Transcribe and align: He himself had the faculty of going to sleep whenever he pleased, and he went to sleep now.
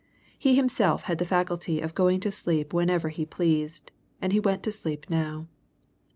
He 0.35 0.55
himself 0.55 1.03
had 1.03 1.19
the 1.19 1.25
faculty 1.27 1.79
of 1.79 1.93
going 1.93 2.21
to 2.21 2.31
sleep 2.31 2.73
whenever 2.73 3.09
he 3.09 3.23
pleased, 3.23 3.91
and 4.19 4.33
he 4.33 4.39
went 4.39 4.63
to 4.63 4.71
sleep 4.71 5.07
now. 5.11 5.45